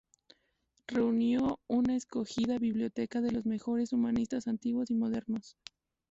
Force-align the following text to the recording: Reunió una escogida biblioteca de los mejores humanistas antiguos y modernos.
Reunió 0.87 1.59
una 1.67 1.95
escogida 1.95 2.57
biblioteca 2.57 3.21
de 3.21 3.29
los 3.29 3.45
mejores 3.45 3.93
humanistas 3.93 4.47
antiguos 4.47 4.89
y 4.89 4.95
modernos. 4.95 5.57